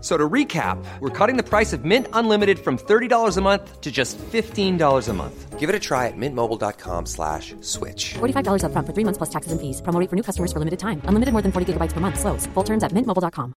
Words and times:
So 0.00 0.16
to 0.16 0.28
recap, 0.28 0.82
we're 1.00 1.10
cutting 1.10 1.36
the 1.36 1.42
price 1.42 1.72
of 1.74 1.84
Mint 1.84 2.06
Unlimited 2.12 2.58
from 2.58 2.78
$30 2.78 3.36
a 3.36 3.40
month 3.42 3.80
to 3.82 3.92
just 3.92 4.16
$15 4.18 5.08
a 5.08 5.12
month. 5.12 5.58
Give 5.58 5.68
it 5.68 5.74
a 5.74 5.78
try 5.78 6.06
at 6.06 6.16
mintmobile.com 6.16 7.04
slash 7.04 7.54
switch. 7.60 8.14
$45 8.14 8.64
up 8.64 8.72
front 8.72 8.86
for 8.86 8.94
three 8.94 9.04
months 9.04 9.18
plus 9.18 9.28
taxes 9.28 9.52
and 9.52 9.60
fees. 9.60 9.82
Promo 9.82 10.08
for 10.08 10.16
new 10.16 10.22
customers 10.22 10.54
for 10.54 10.58
limited 10.58 10.78
time. 10.78 11.02
Unlimited 11.04 11.32
more 11.32 11.42
than 11.42 11.52
40 11.52 11.74
gigabytes 11.74 11.92
per 11.92 12.00
month. 12.00 12.18
Slows. 12.18 12.46
Full 12.54 12.62
terms 12.62 12.82
at 12.82 12.92
mintmobile.com. 12.92 13.52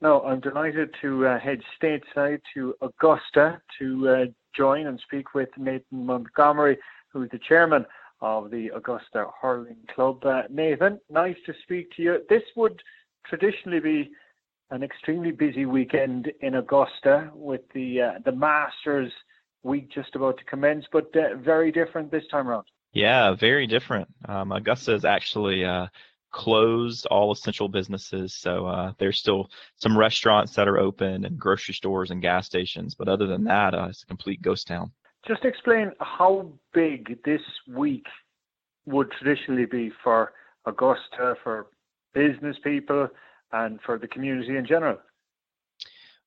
No, 0.00 0.20
I'm 0.20 0.40
delighted 0.40 0.90
to 1.00 1.26
uh, 1.26 1.38
head 1.38 1.62
stateside 1.80 2.40
to 2.52 2.74
Augusta 2.82 3.62
to 3.78 4.08
uh, 4.08 4.24
join 4.54 4.86
and 4.86 5.00
speak 5.00 5.32
with 5.32 5.48
Nathan 5.56 6.04
Montgomery, 6.04 6.76
who's 7.10 7.30
the 7.30 7.38
chairman 7.38 7.86
of 8.24 8.50
the 8.50 8.70
Augusta 8.74 9.26
Hurling 9.38 9.76
Club. 9.94 10.24
Uh, 10.24 10.44
Nathan, 10.48 10.98
nice 11.10 11.36
to 11.44 11.52
speak 11.62 11.90
to 11.94 12.02
you. 12.02 12.18
This 12.30 12.42
would 12.56 12.82
traditionally 13.26 13.80
be 13.80 14.10
an 14.70 14.82
extremely 14.82 15.30
busy 15.30 15.66
weekend 15.66 16.32
in 16.40 16.54
Augusta 16.54 17.30
with 17.34 17.60
the 17.74 18.00
uh, 18.00 18.12
the 18.24 18.32
Masters 18.32 19.12
week 19.62 19.90
just 19.90 20.16
about 20.16 20.38
to 20.38 20.44
commence, 20.44 20.86
but 20.90 21.14
uh, 21.14 21.36
very 21.36 21.70
different 21.70 22.10
this 22.10 22.26
time 22.30 22.48
around. 22.48 22.64
Yeah, 22.94 23.34
very 23.34 23.66
different. 23.66 24.08
Um, 24.26 24.52
Augusta 24.52 24.94
is 24.94 25.04
actually 25.04 25.66
uh, 25.66 25.88
closed 26.32 27.04
all 27.10 27.30
essential 27.30 27.68
businesses, 27.68 28.32
so 28.32 28.64
uh, 28.64 28.92
there's 28.98 29.18
still 29.18 29.50
some 29.76 29.98
restaurants 29.98 30.54
that 30.54 30.66
are 30.66 30.78
open 30.78 31.26
and 31.26 31.38
grocery 31.38 31.74
stores 31.74 32.10
and 32.10 32.22
gas 32.22 32.46
stations, 32.46 32.94
but 32.94 33.06
other 33.06 33.26
than 33.26 33.44
that, 33.44 33.74
uh, 33.74 33.88
it's 33.90 34.02
a 34.02 34.06
complete 34.06 34.40
ghost 34.40 34.66
town. 34.66 34.92
Just 35.26 35.44
explain 35.44 35.92
how 36.00 36.52
big 36.72 37.22
this 37.24 37.40
week 37.68 38.04
would 38.86 39.10
traditionally 39.12 39.66
be 39.66 39.90
for 40.02 40.32
Augusta, 40.66 41.36
for 41.42 41.66
business 42.12 42.56
people, 42.62 43.08
and 43.52 43.80
for 43.86 43.98
the 43.98 44.08
community 44.08 44.56
in 44.56 44.66
general. 44.66 44.98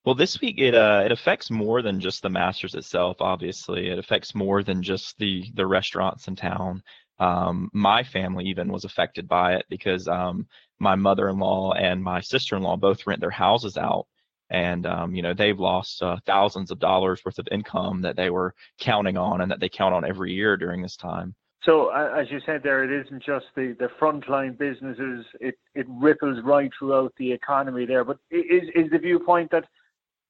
Well, 0.04 0.14
this 0.14 0.40
week 0.40 0.58
it 0.58 0.74
uh, 0.74 1.02
it 1.04 1.12
affects 1.12 1.50
more 1.50 1.82
than 1.82 2.00
just 2.00 2.22
the 2.22 2.30
Masters 2.30 2.74
itself. 2.74 3.18
Obviously, 3.20 3.88
it 3.88 3.98
affects 3.98 4.34
more 4.34 4.62
than 4.62 4.82
just 4.82 5.18
the 5.18 5.44
the 5.54 5.66
restaurants 5.66 6.28
in 6.28 6.36
town. 6.36 6.82
Um, 7.18 7.68
my 7.72 8.02
family 8.04 8.44
even 8.46 8.72
was 8.72 8.84
affected 8.84 9.28
by 9.28 9.56
it 9.56 9.66
because 9.68 10.06
um, 10.08 10.46
my 10.78 10.94
mother-in-law 10.94 11.72
and 11.72 12.02
my 12.02 12.20
sister-in-law 12.20 12.76
both 12.76 13.06
rent 13.06 13.20
their 13.20 13.30
houses 13.30 13.76
out 13.76 14.06
and 14.50 14.86
um, 14.86 15.14
you 15.14 15.22
know 15.22 15.34
they've 15.34 15.58
lost 15.58 16.02
uh, 16.02 16.16
thousands 16.26 16.70
of 16.70 16.78
dollars 16.78 17.20
worth 17.24 17.38
of 17.38 17.48
income 17.50 18.00
that 18.02 18.16
they 18.16 18.30
were 18.30 18.54
counting 18.80 19.16
on 19.16 19.40
and 19.40 19.50
that 19.50 19.60
they 19.60 19.68
count 19.68 19.94
on 19.94 20.04
every 20.04 20.32
year 20.32 20.56
during 20.56 20.82
this 20.82 20.96
time. 20.96 21.34
So 21.64 21.90
uh, 21.90 22.14
as 22.16 22.30
you 22.30 22.40
said 22.46 22.62
there, 22.62 22.84
it 22.84 23.06
isn't 23.06 23.22
just 23.22 23.46
the 23.54 23.76
the 23.78 23.88
frontline 24.00 24.56
businesses; 24.56 25.26
it 25.40 25.56
it 25.74 25.86
ripples 25.88 26.42
right 26.44 26.70
throughout 26.78 27.12
the 27.18 27.32
economy 27.32 27.84
there. 27.84 28.04
But 28.04 28.18
is 28.30 28.62
is 28.74 28.90
the 28.90 28.98
viewpoint 28.98 29.50
that 29.50 29.64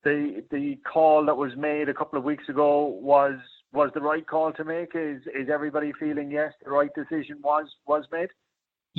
the 0.04 0.43
the 0.50 0.78
call 0.91 1.25
that 1.26 1.37
was 1.37 1.53
made 1.56 1.88
a 1.88 1.94
couple 1.94 2.19
of 2.19 2.25
weeks 2.25 2.48
ago 2.48 2.87
was 2.87 3.34
was 3.72 3.91
the 3.94 4.00
right 4.00 4.26
call 4.26 4.53
to 4.53 4.64
make? 4.64 4.93
Is 4.94 5.22
is 5.26 5.48
everybody 5.53 5.93
feeling 6.00 6.31
yes, 6.31 6.53
the 6.64 6.70
right 6.70 6.91
decision 6.94 7.38
was 7.43 7.66
was 7.87 8.04
made? 8.10 8.31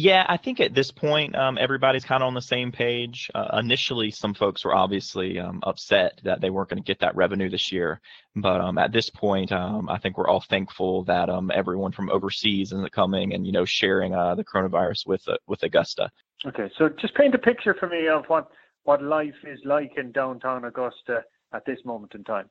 Yeah, 0.02 0.26
I 0.30 0.38
think 0.38 0.62
at 0.62 0.74
this 0.74 0.92
point, 0.92 1.36
um, 1.36 1.58
everybody's 1.58 2.06
kind 2.06 2.24
of 2.24 2.28
on 2.28 2.34
the 2.34 2.42
same 2.42 2.72
page. 2.72 3.30
Uh, 3.36 3.60
initially, 3.60 4.12
some 4.12 4.34
folks 4.34 4.64
were 4.64 4.74
obviously 4.74 5.38
um, 5.38 5.60
upset 5.64 6.22
that 6.24 6.40
they 6.40 6.50
weren't 6.50 6.70
going 6.70 6.82
to 6.82 6.88
get 6.88 7.02
that 7.02 7.18
revenue 7.18 7.50
this 7.50 7.70
year. 7.70 8.00
But 8.34 8.62
um, 8.62 8.78
at 8.78 8.94
this 8.94 9.10
point, 9.10 9.52
um, 9.52 9.90
I 9.90 9.98
think 9.98 10.18
we're 10.18 10.30
all 10.30 10.40
thankful 10.40 11.04
that 11.04 11.30
um, 11.30 11.52
everyone 11.54 11.92
from 11.92 12.10
overseas 12.12 12.72
is 12.72 12.90
coming 12.92 13.34
and 13.34 13.46
you 13.46 13.52
know 13.52 13.66
sharing 13.66 14.16
uh, 14.16 14.36
the 14.36 14.46
coronavirus 14.46 15.06
with 15.06 15.28
uh, 15.28 15.36
with 15.48 15.64
Augusta. 15.64 16.10
Okay, 16.46 16.72
so 16.78 16.88
just 17.02 17.14
paint 17.16 17.36
a 17.36 17.38
picture 17.38 17.76
for 17.78 17.90
me 17.90 18.08
of 18.08 18.24
what 18.28 18.48
what 18.84 19.04
life 19.04 19.44
is 19.46 19.60
like 19.66 19.98
in 19.98 20.14
downtown 20.14 20.64
Augusta 20.64 21.26
at 21.54 21.66
this 21.66 21.80
moment 21.84 22.16
in 22.16 22.24
time. 22.24 22.50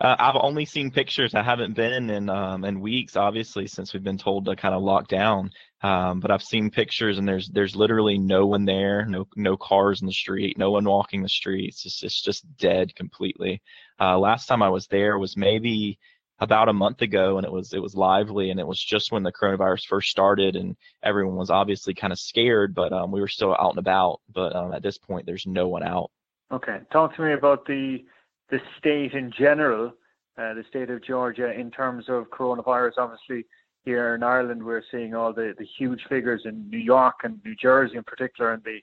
Uh, 0.00 0.16
I've 0.18 0.36
only 0.40 0.64
seen 0.64 0.90
pictures. 0.90 1.34
I 1.34 1.42
haven't 1.42 1.74
been 1.74 2.10
in 2.10 2.28
um, 2.28 2.64
in 2.64 2.80
weeks, 2.80 3.16
obviously, 3.16 3.66
since 3.66 3.92
we've 3.92 4.02
been 4.02 4.18
told 4.18 4.46
to 4.46 4.56
kind 4.56 4.74
of 4.74 4.82
lock 4.82 5.08
down. 5.08 5.50
Um, 5.82 6.20
but 6.20 6.30
I've 6.30 6.42
seen 6.42 6.70
pictures, 6.70 7.18
and 7.18 7.28
there's 7.28 7.48
there's 7.48 7.76
literally 7.76 8.18
no 8.18 8.46
one 8.46 8.64
there, 8.64 9.04
no 9.06 9.26
no 9.36 9.56
cars 9.56 10.00
in 10.00 10.06
the 10.06 10.12
street, 10.12 10.58
no 10.58 10.70
one 10.70 10.84
walking 10.84 11.22
the 11.22 11.28
streets. 11.28 11.84
It's 11.84 12.00
just, 12.00 12.04
it's 12.04 12.22
just 12.22 12.56
dead 12.56 12.94
completely. 12.94 13.62
Uh, 14.00 14.18
last 14.18 14.46
time 14.46 14.62
I 14.62 14.70
was 14.70 14.86
there 14.86 15.18
was 15.18 15.36
maybe 15.36 15.98
about 16.40 16.68
a 16.68 16.72
month 16.72 17.02
ago, 17.02 17.36
and 17.36 17.46
it 17.46 17.52
was 17.52 17.72
it 17.72 17.82
was 17.82 17.94
lively, 17.94 18.50
and 18.50 18.58
it 18.58 18.66
was 18.66 18.82
just 18.82 19.12
when 19.12 19.22
the 19.22 19.32
coronavirus 19.32 19.86
first 19.86 20.10
started, 20.10 20.56
and 20.56 20.76
everyone 21.02 21.36
was 21.36 21.50
obviously 21.50 21.94
kind 21.94 22.12
of 22.12 22.18
scared, 22.18 22.74
but 22.74 22.92
um, 22.92 23.12
we 23.12 23.20
were 23.20 23.28
still 23.28 23.54
out 23.54 23.70
and 23.70 23.78
about. 23.78 24.20
But 24.32 24.56
um, 24.56 24.72
at 24.72 24.82
this 24.82 24.98
point, 24.98 25.26
there's 25.26 25.46
no 25.46 25.68
one 25.68 25.82
out. 25.82 26.10
Okay, 26.52 26.78
talk 26.92 27.14
to 27.16 27.22
me 27.22 27.32
about 27.32 27.66
the 27.66 28.04
the 28.50 28.60
state 28.78 29.12
in 29.12 29.32
general, 29.36 29.92
uh, 30.38 30.54
the 30.54 30.64
state 30.68 30.90
of 30.90 31.02
Georgia 31.04 31.52
in 31.52 31.70
terms 31.70 32.06
of 32.08 32.30
coronavirus. 32.30 32.92
Obviously, 32.98 33.46
here 33.84 34.14
in 34.14 34.22
Ireland, 34.22 34.62
we're 34.62 34.82
seeing 34.90 35.14
all 35.14 35.32
the, 35.32 35.54
the 35.58 35.66
huge 35.78 36.00
figures 36.08 36.42
in 36.44 36.68
New 36.68 36.78
York 36.78 37.16
and 37.24 37.40
New 37.44 37.54
Jersey 37.54 37.96
in 37.96 38.04
particular, 38.04 38.52
and 38.52 38.62
the 38.64 38.80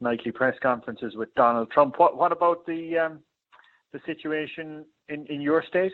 nightly 0.00 0.32
press 0.32 0.56
conferences 0.62 1.14
with 1.16 1.34
Donald 1.34 1.70
Trump. 1.70 1.98
What 1.98 2.16
what 2.16 2.32
about 2.32 2.66
the 2.66 2.98
um, 2.98 3.20
the 3.92 4.00
situation 4.06 4.84
in, 5.08 5.26
in 5.26 5.40
your 5.40 5.62
state? 5.62 5.92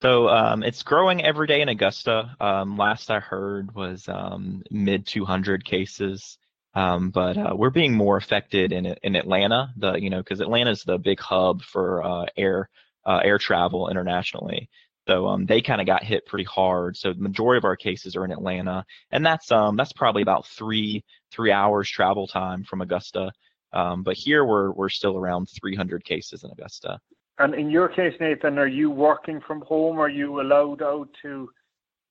So 0.00 0.28
um, 0.28 0.62
it's 0.62 0.82
growing 0.84 1.24
every 1.24 1.48
day 1.48 1.60
in 1.60 1.68
Augusta. 1.68 2.36
Um, 2.40 2.76
last 2.76 3.10
I 3.10 3.18
heard 3.18 3.74
was 3.74 4.08
um, 4.08 4.62
mid 4.70 5.06
200 5.06 5.64
cases. 5.64 6.38
Um, 6.78 7.10
but 7.10 7.36
uh, 7.36 7.56
we're 7.56 7.70
being 7.70 7.92
more 7.92 8.16
affected 8.16 8.70
in 8.70 8.86
in 9.02 9.16
Atlanta, 9.16 9.72
the 9.76 9.94
you 9.94 10.10
know 10.10 10.18
because 10.18 10.40
Atlanta 10.40 10.70
is 10.70 10.84
the 10.84 10.96
big 10.96 11.18
hub 11.18 11.62
for 11.62 12.04
uh, 12.04 12.26
air 12.36 12.70
uh, 13.04 13.20
air 13.24 13.38
travel 13.38 13.88
internationally. 13.88 14.68
So 15.08 15.26
um, 15.26 15.44
they 15.44 15.60
kind 15.60 15.80
of 15.80 15.88
got 15.88 16.04
hit 16.04 16.26
pretty 16.26 16.44
hard. 16.44 16.96
So 16.96 17.12
the 17.12 17.20
majority 17.20 17.58
of 17.58 17.64
our 17.64 17.74
cases 17.74 18.14
are 18.14 18.24
in 18.24 18.30
Atlanta, 18.30 18.84
and 19.10 19.26
that's 19.26 19.50
um, 19.50 19.74
that's 19.74 19.92
probably 19.92 20.22
about 20.22 20.46
three 20.46 21.04
three 21.32 21.50
hours 21.50 21.90
travel 21.90 22.28
time 22.28 22.62
from 22.62 22.80
Augusta. 22.80 23.32
Um, 23.72 24.04
but 24.04 24.14
here 24.14 24.44
we're 24.44 24.70
we're 24.70 24.88
still 24.88 25.16
around 25.16 25.48
300 25.60 26.04
cases 26.04 26.44
in 26.44 26.50
Augusta. 26.52 27.00
And 27.40 27.54
in 27.54 27.70
your 27.70 27.88
case, 27.88 28.14
Nathan, 28.20 28.56
are 28.56 28.68
you 28.68 28.90
working 28.90 29.40
from 29.40 29.62
home? 29.62 29.98
Are 29.98 30.08
you 30.08 30.40
allowed 30.40 30.82
out 30.82 31.08
to 31.22 31.50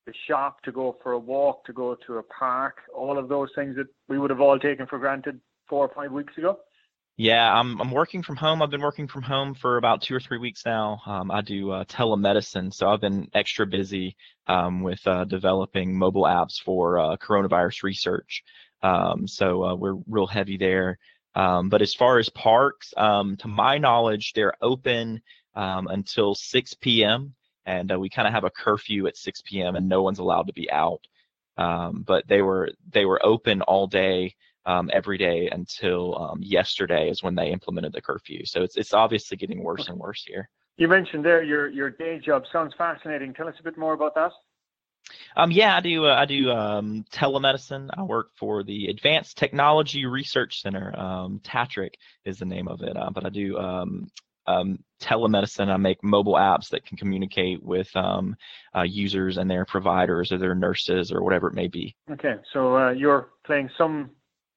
the 0.08 0.14
shop, 0.28 0.64
to 0.64 0.72
go 0.72 0.98
for 1.04 1.12
a 1.12 1.20
walk, 1.20 1.66
to 1.66 1.74
go 1.74 1.96
to 2.08 2.18
a 2.18 2.24
park, 2.24 2.78
all 2.96 3.20
of 3.20 3.28
those 3.28 3.50
things 3.54 3.76
that 3.76 3.88
we 4.08 4.18
would 4.18 4.32
have 4.32 4.42
all 4.42 4.58
taken 4.58 4.88
for 4.88 4.98
granted 4.98 5.40
four 5.70 5.86
or 5.86 5.94
five 5.94 6.12
weeks 6.12 6.36
ago? 6.38 6.58
Yeah, 7.18 7.52
I'm 7.54 7.82
I'm 7.82 7.92
working 7.92 8.24
from 8.24 8.36
home. 8.36 8.62
I've 8.62 8.70
been 8.70 8.82
working 8.82 9.08
from 9.08 9.24
home 9.24 9.56
for 9.56 9.78
about 9.78 10.02
two 10.04 10.16
or 10.16 10.20
three 10.20 10.38
weeks 10.38 10.64
now. 10.66 11.02
Um, 11.06 11.30
I 11.32 11.42
do 11.42 11.72
uh, 11.72 11.84
telemedicine, 11.86 12.74
so 12.74 12.88
I've 12.88 13.02
been 13.02 13.28
extra 13.34 13.66
busy 13.66 14.16
um, 14.46 14.82
with 14.82 15.06
uh, 15.06 15.26
developing 15.26 15.98
mobile 15.98 16.24
apps 16.24 16.62
for 16.64 17.00
uh, 17.00 17.18
coronavirus 17.18 17.84
research. 17.84 18.44
Um, 18.84 19.28
so 19.28 19.64
uh, 19.64 19.76
we're 19.76 19.98
real 20.08 20.28
heavy 20.28 20.58
there. 20.58 21.00
Um, 21.34 21.70
but 21.70 21.82
as 21.82 21.94
far 21.94 22.20
as 22.20 22.30
parks, 22.30 22.94
um, 22.98 23.36
to 23.38 23.48
my 23.48 23.78
knowledge, 23.78 24.34
they're 24.34 24.54
open 24.62 25.22
um, 25.56 25.88
until 25.88 26.34
6 26.34 26.74
p.m 26.76 27.34
and 27.68 27.92
uh, 27.92 28.00
we 28.00 28.10
kind 28.10 28.28
of 28.28 28.34
have 28.34 28.46
a 28.46 28.50
curfew 28.50 29.06
at 29.06 29.18
6 29.18 29.42
p.m. 29.46 29.76
and 29.76 29.88
no 29.88 30.02
one's 30.02 30.20
allowed 30.20 30.48
to 30.48 30.54
be 30.54 30.72
out. 30.72 31.02
Um, 31.58 32.04
but 32.08 32.28
they 32.28 32.42
were 32.42 32.70
they 32.92 33.06
were 33.06 33.24
open 33.26 33.62
all 33.64 33.88
day 33.88 34.36
um, 34.66 34.90
every 34.94 35.18
day 35.18 35.50
until 35.52 36.18
um, 36.18 36.40
yesterday 36.42 37.10
is 37.10 37.24
when 37.24 37.36
they 37.36 37.52
implemented 37.52 37.94
the 37.94 38.02
curfew. 38.02 38.46
So 38.46 38.62
it's 38.62 38.78
it's 38.78 38.94
obviously 38.94 39.38
getting 39.38 39.64
worse 39.64 39.88
and 39.88 39.98
worse 39.98 40.24
here. 40.26 40.50
You 40.78 40.88
mentioned 40.88 41.26
there 41.26 41.44
your 41.44 41.68
your 41.68 41.90
day 41.90 42.20
job 42.20 42.44
sounds 42.52 42.74
fascinating. 42.78 43.34
Tell 43.34 43.48
us 43.48 43.56
a 43.60 43.64
bit 43.64 43.78
more 43.78 43.94
about 43.94 44.16
that. 44.16 44.32
Um, 45.36 45.52
yeah, 45.52 45.76
I 45.76 45.82
do. 45.82 46.06
Uh, 46.06 46.16
I 46.16 46.26
do 46.26 46.52
um, 46.52 47.06
telemedicine. 47.12 47.90
I 47.98 48.04
work 48.04 48.30
for 48.38 48.64
the 48.64 48.88
Advanced 48.88 49.38
Technology 49.38 50.06
Research 50.06 50.62
Center. 50.62 50.98
Um, 51.00 51.40
TATRC 51.44 51.90
is 52.26 52.38
the 52.38 52.46
name 52.46 52.68
of 52.68 52.82
it. 52.82 52.96
Uh, 52.96 53.10
but 53.12 53.26
I 53.26 53.30
do 53.30 53.58
um, 53.58 54.12
um, 54.48 54.80
telemedicine. 55.02 55.70
I 55.70 55.78
make 55.78 56.04
mobile 56.04 56.34
apps 56.34 56.70
that 56.70 56.86
can 56.86 56.98
communicate 56.98 57.64
with 57.64 57.94
um, 57.96 58.36
uh, 58.76 58.84
users 58.84 59.38
and 59.38 59.50
their 59.50 59.66
providers 59.66 60.32
or 60.32 60.38
their 60.38 60.56
nurses 60.56 61.12
or 61.12 61.24
whatever 61.24 61.48
it 61.48 61.54
may 61.54 61.68
be. 61.68 61.96
Okay, 62.12 62.36
so 62.54 62.78
uh, 62.78 62.92
you're 62.92 63.30
playing 63.46 63.70
some 63.78 64.12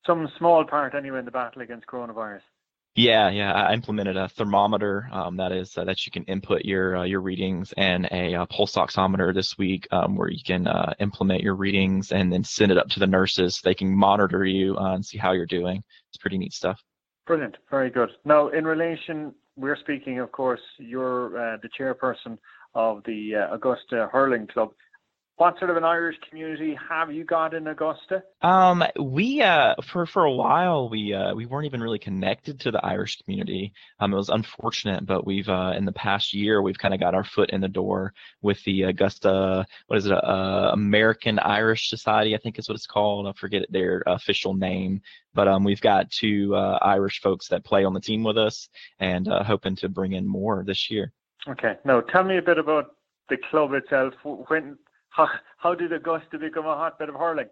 some 0.06 0.28
small 0.38 0.64
part 0.64 0.94
anyway 0.94 1.18
in 1.18 1.24
the 1.24 1.30
battle 1.30 1.62
against 1.62 1.86
coronavirus. 1.86 2.40
Yeah, 2.96 3.30
yeah. 3.30 3.52
I 3.52 3.72
implemented 3.72 4.16
a 4.16 4.28
thermometer 4.28 5.08
um, 5.12 5.36
that 5.36 5.52
is 5.52 5.78
uh, 5.78 5.84
that 5.84 6.04
you 6.04 6.12
can 6.12 6.24
input 6.24 6.64
your 6.64 6.98
uh, 6.98 7.04
your 7.04 7.20
readings 7.20 7.72
and 7.76 8.08
a 8.10 8.34
uh, 8.34 8.46
pulse 8.46 8.74
oximeter 8.74 9.32
this 9.32 9.56
week 9.56 9.86
um, 9.92 10.16
where 10.16 10.28
you 10.28 10.42
can 10.44 10.66
uh, 10.66 10.92
implement 10.98 11.42
your 11.42 11.54
readings 11.54 12.10
and 12.10 12.32
then 12.32 12.42
send 12.42 12.72
it 12.72 12.78
up 12.78 12.88
to 12.88 12.98
the 12.98 13.06
nurses. 13.06 13.56
So 13.56 13.68
they 13.68 13.74
can 13.74 13.94
monitor 13.94 14.44
you 14.44 14.76
uh, 14.76 14.94
and 14.94 15.06
see 15.06 15.18
how 15.18 15.32
you're 15.32 15.46
doing. 15.46 15.84
It's 16.08 16.18
pretty 16.18 16.38
neat 16.38 16.52
stuff. 16.52 16.80
Brilliant, 17.26 17.58
very 17.70 17.90
good. 17.90 18.10
Now, 18.24 18.48
in 18.48 18.64
relation, 18.64 19.34
we're 19.60 19.76
speaking, 19.76 20.18
of 20.20 20.32
course, 20.32 20.60
you're 20.78 21.54
uh, 21.54 21.56
the 21.62 21.68
chairperson 21.78 22.38
of 22.74 23.02
the 23.04 23.34
Augusta 23.52 24.08
Hurling 24.12 24.46
Club 24.46 24.70
what 25.40 25.58
sort 25.58 25.70
of 25.70 25.78
an 25.78 25.84
Irish 25.84 26.16
community 26.28 26.78
have 26.86 27.10
you 27.10 27.24
got 27.24 27.54
in 27.54 27.66
Augusta? 27.66 28.22
Um, 28.42 28.84
we 29.00 29.40
uh, 29.40 29.74
for 29.90 30.04
for 30.04 30.24
a 30.24 30.32
while 30.32 30.90
we 30.90 31.14
uh, 31.14 31.34
we 31.34 31.46
weren't 31.46 31.64
even 31.64 31.82
really 31.82 31.98
connected 31.98 32.60
to 32.60 32.70
the 32.70 32.84
Irish 32.84 33.16
community. 33.22 33.72
Um, 34.00 34.12
it 34.12 34.16
was 34.16 34.28
unfortunate, 34.28 35.06
but 35.06 35.24
we've 35.24 35.48
uh, 35.48 35.72
in 35.74 35.86
the 35.86 35.92
past 35.92 36.34
year 36.34 36.60
we've 36.60 36.76
kind 36.76 36.92
of 36.92 37.00
got 37.00 37.14
our 37.14 37.24
foot 37.24 37.48
in 37.50 37.62
the 37.62 37.68
door 37.68 38.12
with 38.42 38.62
the 38.64 38.82
Augusta. 38.82 39.64
What 39.86 39.96
is 39.96 40.04
it? 40.04 40.12
Uh, 40.12 40.72
American 40.74 41.38
Irish 41.38 41.88
Society, 41.88 42.34
I 42.34 42.38
think 42.38 42.58
is 42.58 42.68
what 42.68 42.74
it's 42.74 42.86
called. 42.86 43.26
I 43.26 43.32
forget 43.32 43.62
their 43.70 44.02
official 44.06 44.52
name, 44.52 45.00
but 45.32 45.48
um, 45.48 45.64
we've 45.64 45.80
got 45.80 46.10
two 46.10 46.54
uh, 46.54 46.78
Irish 46.82 47.22
folks 47.22 47.48
that 47.48 47.64
play 47.64 47.84
on 47.84 47.94
the 47.94 48.00
team 48.00 48.22
with 48.24 48.36
us, 48.36 48.68
and 48.98 49.26
uh, 49.26 49.42
hoping 49.42 49.74
to 49.76 49.88
bring 49.88 50.12
in 50.12 50.26
more 50.26 50.64
this 50.66 50.90
year. 50.90 51.14
Okay. 51.48 51.78
Now, 51.86 52.02
tell 52.02 52.24
me 52.24 52.36
a 52.36 52.42
bit 52.42 52.58
about 52.58 52.94
the 53.30 53.38
club 53.50 53.72
itself. 53.72 54.12
When 54.22 54.76
how, 55.26 55.38
how 55.58 55.74
did 55.74 55.92
Augusta 55.92 56.38
become 56.38 56.66
a 56.66 56.74
hotbed 56.74 57.08
of 57.08 57.14
hurling? 57.14 57.48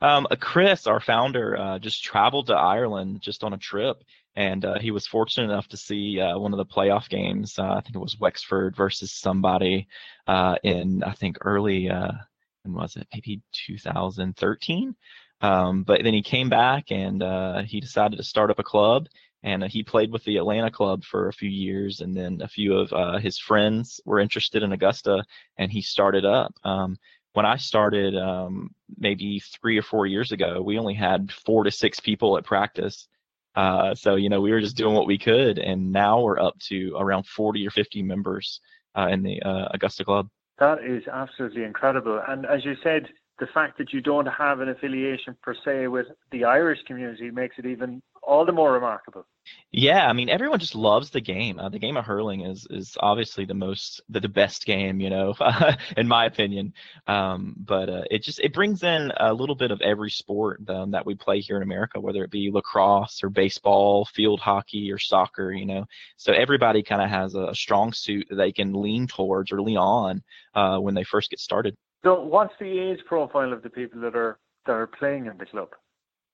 Um, 0.00 0.26
uh, 0.30 0.36
Chris, 0.36 0.86
our 0.86 1.00
founder, 1.00 1.56
uh, 1.56 1.78
just 1.78 2.04
traveled 2.04 2.46
to 2.46 2.54
Ireland 2.54 3.20
just 3.20 3.42
on 3.42 3.52
a 3.52 3.58
trip, 3.58 4.04
and 4.36 4.64
uh, 4.64 4.78
he 4.78 4.90
was 4.90 5.06
fortunate 5.06 5.50
enough 5.50 5.68
to 5.68 5.76
see 5.76 6.20
uh, 6.20 6.38
one 6.38 6.52
of 6.52 6.58
the 6.58 6.66
playoff 6.66 7.08
games. 7.08 7.58
Uh, 7.58 7.74
I 7.74 7.80
think 7.80 7.96
it 7.96 8.00
was 8.00 8.20
Wexford 8.20 8.76
versus 8.76 9.12
somebody 9.12 9.88
uh, 10.26 10.56
in 10.62 11.02
I 11.02 11.12
think 11.12 11.38
early 11.40 11.88
when 11.88 12.74
was 12.74 12.96
it? 12.96 13.08
Maybe 13.12 13.42
2013. 13.66 14.94
Um, 15.40 15.84
but 15.84 16.02
then 16.02 16.14
he 16.14 16.22
came 16.22 16.48
back 16.48 16.90
and 16.90 17.22
he 17.66 17.80
decided 17.80 18.16
to 18.16 18.24
start 18.24 18.50
up 18.50 18.58
a 18.58 18.64
club 18.64 19.08
and 19.42 19.62
he 19.64 19.82
played 19.82 20.10
with 20.10 20.24
the 20.24 20.36
Atlanta 20.36 20.70
club 20.70 21.04
for 21.04 21.28
a 21.28 21.32
few 21.32 21.48
years, 21.48 22.00
and 22.00 22.16
then 22.16 22.40
a 22.42 22.48
few 22.48 22.76
of 22.76 22.92
uh, 22.92 23.18
his 23.18 23.38
friends 23.38 24.00
were 24.04 24.18
interested 24.18 24.62
in 24.62 24.72
Augusta, 24.72 25.24
and 25.56 25.70
he 25.70 25.80
started 25.80 26.24
up. 26.24 26.54
Um, 26.64 26.96
when 27.34 27.46
I 27.46 27.56
started, 27.56 28.16
um, 28.16 28.70
maybe 28.96 29.40
three 29.60 29.78
or 29.78 29.82
four 29.82 30.06
years 30.06 30.32
ago, 30.32 30.60
we 30.60 30.78
only 30.78 30.94
had 30.94 31.30
four 31.30 31.64
to 31.64 31.70
six 31.70 32.00
people 32.00 32.36
at 32.36 32.44
practice. 32.44 33.06
Uh, 33.54 33.94
so 33.94 34.16
you 34.16 34.28
know 34.28 34.40
we 34.40 34.50
were 34.50 34.60
just 34.60 34.76
doing 34.76 34.94
what 34.94 35.06
we 35.06 35.18
could, 35.18 35.58
and 35.58 35.92
now 35.92 36.20
we're 36.20 36.40
up 36.40 36.58
to 36.60 36.94
around 36.98 37.26
40 37.26 37.66
or 37.66 37.70
50 37.70 38.02
members 38.02 38.60
uh, 38.96 39.08
in 39.08 39.22
the 39.22 39.40
uh, 39.42 39.68
Augusta 39.72 40.04
club. 40.04 40.28
That 40.58 40.84
is 40.84 41.04
absolutely 41.06 41.64
incredible, 41.64 42.20
and 42.26 42.44
as 42.46 42.64
you 42.64 42.74
said, 42.82 43.08
the 43.38 43.46
fact 43.46 43.78
that 43.78 43.92
you 43.92 44.00
don't 44.00 44.26
have 44.26 44.60
an 44.60 44.68
affiliation 44.68 45.36
per 45.42 45.54
se 45.64 45.86
with 45.88 46.06
the 46.32 46.44
Irish 46.44 46.80
community 46.86 47.30
makes 47.30 47.56
it 47.58 47.66
even 47.66 48.02
all 48.28 48.44
the 48.44 48.52
more 48.52 48.72
remarkable. 48.72 49.26
Yeah, 49.72 50.06
I 50.06 50.12
mean, 50.12 50.28
everyone 50.28 50.58
just 50.58 50.74
loves 50.74 51.08
the 51.08 51.20
game. 51.20 51.58
Uh, 51.58 51.70
the 51.70 51.78
game 51.78 51.96
of 51.96 52.04
hurling 52.04 52.42
is 52.42 52.66
is 52.68 52.96
obviously 53.00 53.46
the 53.46 53.54
most 53.54 54.02
the, 54.10 54.20
the 54.20 54.28
best 54.28 54.66
game, 54.66 55.00
you 55.00 55.08
know, 55.08 55.34
in 55.96 56.06
my 56.06 56.26
opinion. 56.26 56.74
Um, 57.06 57.54
but 57.56 57.88
uh, 57.88 58.02
it 58.10 58.22
just 58.22 58.38
it 58.40 58.52
brings 58.52 58.82
in 58.82 59.10
a 59.16 59.32
little 59.32 59.54
bit 59.54 59.70
of 59.70 59.80
every 59.80 60.10
sport 60.10 60.60
um, 60.68 60.90
that 60.90 61.06
we 61.06 61.14
play 61.14 61.40
here 61.40 61.56
in 61.56 61.62
America, 61.62 61.98
whether 61.98 62.22
it 62.22 62.30
be 62.30 62.50
lacrosse 62.52 63.22
or 63.22 63.30
baseball, 63.30 64.04
field 64.04 64.40
hockey 64.40 64.92
or 64.92 64.98
soccer, 64.98 65.50
you 65.50 65.64
know. 65.64 65.86
So 66.18 66.32
everybody 66.32 66.82
kind 66.82 67.02
of 67.02 67.08
has 67.08 67.34
a 67.34 67.54
strong 67.54 67.94
suit 67.94 68.26
that 68.28 68.36
they 68.36 68.52
can 68.52 68.74
lean 68.74 69.06
towards 69.06 69.50
or 69.50 69.62
lean 69.62 69.78
on 69.78 70.22
uh, 70.54 70.78
when 70.78 70.94
they 70.94 71.04
first 71.04 71.30
get 71.30 71.40
started. 71.40 71.74
So, 72.04 72.22
what's 72.22 72.54
the 72.60 72.78
age 72.78 73.00
profile 73.06 73.52
of 73.52 73.62
the 73.62 73.70
people 73.70 74.02
that 74.02 74.14
are 74.14 74.38
that 74.66 74.72
are 74.72 74.86
playing 74.86 75.26
in 75.26 75.38
the 75.38 75.46
club? 75.46 75.70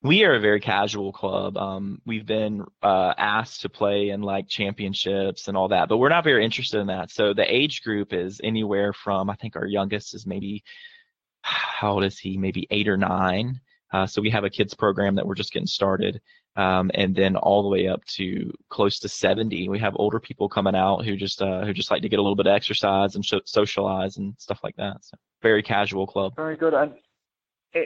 We 0.04 0.24
are 0.24 0.34
a 0.34 0.40
very 0.40 0.60
casual 0.60 1.12
club. 1.12 1.56
Um, 1.56 1.98
we've 2.04 2.26
been 2.26 2.62
uh, 2.82 3.14
asked 3.16 3.62
to 3.62 3.70
play 3.70 4.10
in 4.10 4.20
like 4.20 4.48
championships 4.48 5.48
and 5.48 5.56
all 5.56 5.68
that, 5.68 5.88
but 5.88 5.96
we're 5.96 6.10
not 6.10 6.24
very 6.24 6.44
interested 6.44 6.78
in 6.78 6.88
that. 6.88 7.10
So 7.10 7.32
the 7.32 7.50
age 7.50 7.82
group 7.82 8.12
is 8.12 8.38
anywhere 8.44 8.92
from 8.92 9.30
I 9.30 9.34
think 9.34 9.56
our 9.56 9.64
youngest 9.64 10.14
is 10.14 10.26
maybe 10.26 10.62
how 11.40 11.92
old 11.92 12.04
is 12.04 12.18
he? 12.18 12.36
Maybe 12.36 12.66
eight 12.70 12.86
or 12.86 12.98
nine. 12.98 13.62
Uh, 13.94 14.06
so 14.06 14.20
we 14.20 14.28
have 14.28 14.44
a 14.44 14.50
kids 14.50 14.74
program 14.74 15.14
that 15.14 15.26
we're 15.26 15.34
just 15.36 15.52
getting 15.54 15.66
started, 15.66 16.20
um, 16.56 16.90
and 16.92 17.14
then 17.14 17.36
all 17.36 17.62
the 17.62 17.68
way 17.70 17.88
up 17.88 18.04
to 18.06 18.52
close 18.68 18.98
to 18.98 19.08
70. 19.08 19.70
We 19.70 19.78
have 19.78 19.94
older 19.96 20.20
people 20.20 20.50
coming 20.50 20.74
out 20.74 21.06
who 21.06 21.16
just 21.16 21.40
uh, 21.40 21.64
who 21.64 21.72
just 21.72 21.90
like 21.90 22.02
to 22.02 22.10
get 22.10 22.18
a 22.18 22.22
little 22.22 22.36
bit 22.36 22.46
of 22.46 22.54
exercise 22.54 23.14
and 23.14 23.24
socialize 23.46 24.18
and 24.18 24.34
stuff 24.36 24.60
like 24.62 24.76
that. 24.76 24.96
So 25.00 25.16
very 25.40 25.62
casual 25.62 26.06
club. 26.06 26.34
Very 26.36 26.56
good. 26.56 26.74
And 26.74 26.92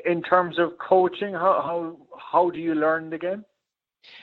in 0.05 0.23
terms 0.23 0.59
of 0.59 0.79
coaching, 0.79 1.33
how 1.33 1.63
how 1.63 1.97
how 2.19 2.51
do 2.51 2.59
you 2.59 2.75
learn 2.75 3.11
the 3.11 3.19
game? 3.19 3.45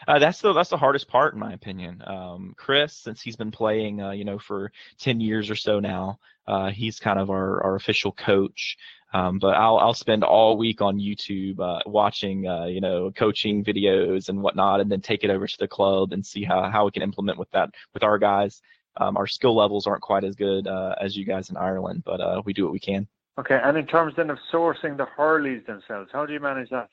Uh, 0.07 0.19
that's 0.19 0.41
the 0.41 0.53
that's 0.53 0.69
the 0.69 0.77
hardest 0.77 1.07
part, 1.07 1.33
in 1.33 1.39
my 1.39 1.53
opinion. 1.53 2.01
Um, 2.05 2.53
Chris, 2.57 2.93
since 2.93 3.21
he's 3.21 3.35
been 3.35 3.51
playing, 3.51 4.01
uh, 4.01 4.11
you 4.11 4.25
know, 4.25 4.39
for 4.39 4.71
ten 4.99 5.19
years 5.19 5.49
or 5.49 5.55
so 5.55 5.79
now, 5.79 6.19
uh, 6.47 6.69
he's 6.69 6.99
kind 6.99 7.19
of 7.19 7.29
our, 7.29 7.63
our 7.63 7.75
official 7.75 8.11
coach. 8.11 8.77
Um, 9.13 9.39
but 9.39 9.55
I'll 9.55 9.77
I'll 9.77 9.93
spend 9.93 10.23
all 10.23 10.57
week 10.57 10.81
on 10.81 10.99
YouTube 10.99 11.59
uh, 11.59 11.81
watching, 11.85 12.47
uh, 12.47 12.65
you 12.65 12.81
know, 12.81 13.11
coaching 13.11 13.63
videos 13.63 14.29
and 14.29 14.41
whatnot, 14.41 14.81
and 14.81 14.91
then 14.91 15.01
take 15.01 15.23
it 15.23 15.29
over 15.29 15.47
to 15.47 15.57
the 15.59 15.67
club 15.67 16.13
and 16.13 16.25
see 16.25 16.43
how 16.43 16.69
how 16.69 16.85
we 16.85 16.91
can 16.91 17.03
implement 17.03 17.37
with 17.37 17.49
that 17.51 17.69
with 17.93 18.03
our 18.03 18.17
guys. 18.17 18.61
Um, 18.97 19.17
our 19.17 19.27
skill 19.27 19.55
levels 19.55 19.87
aren't 19.87 20.01
quite 20.01 20.23
as 20.23 20.35
good 20.35 20.67
uh, 20.67 20.95
as 21.01 21.17
you 21.17 21.25
guys 21.25 21.49
in 21.49 21.57
Ireland, 21.57 22.03
but 22.05 22.45
we 22.45 22.53
do 22.53 22.63
what 22.63 22.71
we 22.71 22.79
can. 22.79 23.07
Okay, 23.37 23.59
and 23.61 23.77
in 23.77 23.85
terms 23.85 24.13
then 24.15 24.29
of 24.29 24.37
sourcing 24.51 24.95
the 24.95 25.05
Hurleys 25.17 25.65
themselves, 25.65 26.09
how 26.13 26.25
do 26.25 26.33
you 26.33 26.39
manage 26.39 26.69
that? 26.69 26.89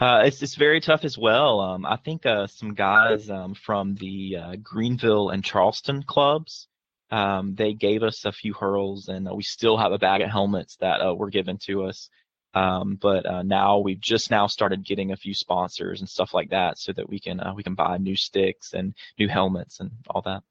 Uh, 0.00 0.22
it's 0.24 0.42
it's 0.42 0.54
very 0.56 0.80
tough 0.80 1.04
as 1.04 1.16
well. 1.16 1.60
Um, 1.60 1.84
I 1.84 1.96
think 1.96 2.26
uh, 2.26 2.46
some 2.46 2.74
guys 2.74 3.30
um, 3.30 3.54
from 3.54 3.94
the 3.96 4.36
uh, 4.36 4.56
Greenville 4.62 5.28
and 5.28 5.44
Charleston 5.44 6.02
clubs, 6.02 6.66
um, 7.10 7.54
they 7.54 7.74
gave 7.74 8.02
us 8.02 8.24
a 8.24 8.32
few 8.32 8.54
hurls, 8.54 9.08
and 9.08 9.28
uh, 9.28 9.34
we 9.34 9.42
still 9.42 9.76
have 9.76 9.92
a 9.92 9.98
bag 9.98 10.22
of 10.22 10.30
helmets 10.30 10.76
that 10.76 11.02
uh, 11.02 11.14
were 11.14 11.30
given 11.30 11.58
to 11.66 11.84
us. 11.84 12.08
Um, 12.54 12.96
but 13.00 13.26
uh, 13.26 13.42
now 13.42 13.78
we've 13.78 14.00
just 14.00 14.30
now 14.30 14.48
started 14.48 14.84
getting 14.84 15.12
a 15.12 15.16
few 15.16 15.34
sponsors 15.34 16.00
and 16.00 16.08
stuff 16.08 16.34
like 16.34 16.50
that, 16.50 16.78
so 16.78 16.92
that 16.94 17.08
we 17.08 17.20
can 17.20 17.40
we 17.54 17.62
can 17.62 17.74
buy 17.74 17.98
new 17.98 18.16
sticks 18.16 18.72
and 18.72 18.94
new 19.18 19.28
helmets 19.28 19.78
and 19.78 19.90
all 20.08 20.22
that. 20.22 20.42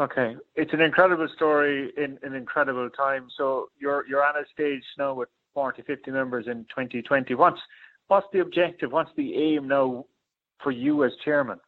Okay, 0.00 0.34
it's 0.56 0.72
an 0.72 0.80
incredible 0.80 1.28
story 1.36 1.92
in 1.98 2.18
an 2.22 2.34
incredible 2.34 2.88
time. 2.88 3.28
So 3.36 3.68
you're 3.78 4.06
you're 4.08 4.22
at 4.22 4.34
a 4.34 4.44
stage 4.50 4.82
now 4.96 5.12
with 5.12 5.28
40, 5.52 5.82
50 5.82 6.10
members 6.10 6.46
in 6.46 6.64
2020. 6.70 7.34
What's 7.34 7.60
what's 8.08 8.26
the 8.32 8.40
objective? 8.40 8.92
What's 8.92 9.10
the 9.18 9.34
aim 9.34 9.68
now 9.68 10.06
for 10.62 10.70
you 10.70 11.04
as 11.04 11.12
chairman? 11.22 11.60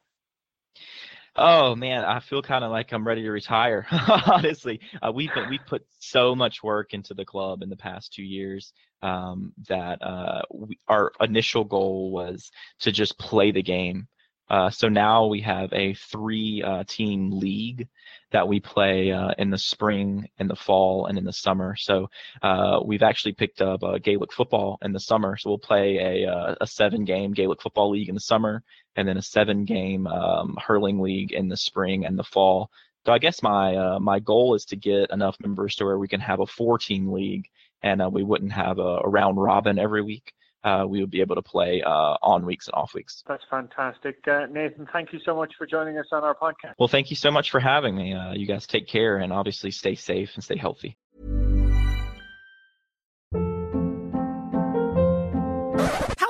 Oh 1.37 1.75
man, 1.75 2.07
I 2.07 2.21
feel 2.21 2.41
kind 2.41 2.65
of 2.65 2.71
like 2.71 2.93
I'm 2.93 3.07
ready 3.07 3.23
to 3.23 3.31
retire. 3.31 3.87
Honestly, 4.27 4.81
uh, 5.03 5.13
we've 5.13 5.33
been, 5.35 5.51
we've 5.51 5.67
put 5.67 5.85
so 5.99 6.35
much 6.35 6.63
work 6.63 6.95
into 6.95 7.13
the 7.13 7.27
club 7.27 7.63
in 7.63 7.69
the 7.69 7.77
past 7.77 8.15
two 8.15 8.23
years 8.23 8.73
um, 9.03 9.53
that 9.69 10.01
uh, 10.01 10.41
we, 10.51 10.79
our 10.89 11.13
initial 11.21 11.65
goal 11.65 12.11
was 12.11 12.51
to 12.81 12.93
just 12.93 13.19
play 13.19 13.51
the 13.51 13.63
game 13.63 14.09
uh, 14.49 14.71
so 14.71 14.89
now 14.89 15.27
we 15.27 15.41
have 15.41 15.73
a 15.73 15.95
three 15.95 16.63
uh, 16.63 16.85
team 16.87 17.31
league 17.31 17.89
that 18.33 18.47
we 18.47 18.61
play 18.61 19.13
uh, 19.13 19.31
in 19.39 19.51
the 19.51 19.59
spring, 19.59 20.29
in 20.39 20.49
the 20.49 20.57
fall, 20.57 21.07
and 21.07 21.19
in 21.19 21.25
the 21.25 21.33
summer. 21.33 21.77
So 21.77 22.09
uh, 22.43 22.81
we've 22.85 23.03
actually 23.03 23.33
picked 23.33 23.63
up 23.63 23.81
Gaelic 24.03 24.33
football 24.33 24.79
in 24.83 24.93
the 24.93 25.01
summer. 25.01 25.37
So 25.37 25.51
we'll 25.51 25.59
play 25.59 26.25
a, 26.25 26.31
uh, 26.31 26.55
a 26.61 26.67
seven 26.67 27.05
game 27.05 27.33
Gaelic 27.33 27.63
football 27.63 27.91
league 27.91 28.09
in 28.09 28.15
the 28.15 28.21
summer, 28.21 28.63
and 28.97 29.07
then 29.07 29.17
a 29.17 29.23
seven 29.23 29.65
game 29.65 30.07
um, 30.07 30.57
hurling 30.61 31.01
league 31.01 31.33
in 31.33 31.49
the 31.49 31.57
spring 31.57 32.05
and 32.05 32.19
the 32.19 32.25
fall. 32.25 32.71
So 33.07 33.13
I 33.13 33.19
guess 33.19 33.43
my 33.43 33.75
uh, 33.75 33.99
my 34.01 34.21
goal 34.21 34.55
is 34.55 34.65
to 34.67 34.77
get 34.77 35.11
enough 35.11 35.37
members 35.41 35.75
to 35.77 35.85
where 35.85 35.99
we 35.99 36.09
can 36.09 36.21
have 36.21 36.41
a 36.41 36.47
four 36.47 36.79
team 36.79 37.11
league, 37.11 37.49
and 37.83 38.03
we 38.13 38.23
wouldn't 38.23 38.53
have 38.53 38.79
a, 38.79 39.01
a 39.05 39.09
round 39.09 39.43
robin 39.43 39.79
every 39.79 40.03
week 40.03 40.35
uh, 40.65 40.85
we 40.89 41.01
would 41.01 41.11
be 41.11 41.21
able 41.21 41.35
to 41.35 41.43
play 41.43 41.83
uh, 41.83 42.17
on 42.23 42.47
weeks 42.47 42.67
and 42.69 42.75
off 42.75 42.95
weeks. 42.95 43.23
That's 43.27 43.45
fantastic. 43.51 44.17
Uh, 44.27 44.47
Nathan, 44.51 44.87
thank 44.93 45.13
you 45.13 45.21
so 45.25 45.35
much 45.35 45.53
for 45.59 45.67
joining 45.67 45.99
us 45.99 46.07
on 46.13 46.25
our 46.25 46.35
podcast. 46.35 46.75
Well, 46.79 46.89
thank 46.89 47.11
you 47.11 47.17
so 47.17 47.31
much 47.31 47.51
for 47.51 47.61
having 47.61 47.97
me. 47.97 48.15
Uh, 48.15 48.33
you 48.33 48.47
guys 48.47 48.67
take 48.67 48.87
care 48.87 49.19
and 49.19 49.33
obviously 49.33 49.71
stay 49.71 49.95
safe 49.95 50.31
and 50.35 50.45
stay 50.45 50.57
healthy. 50.57 50.97